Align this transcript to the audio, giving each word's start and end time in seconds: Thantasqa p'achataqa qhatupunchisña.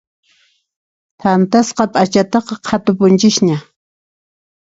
Thantasqa 1.21 1.83
p'achataqa 1.93 2.55
qhatupunchisña. 2.65 3.57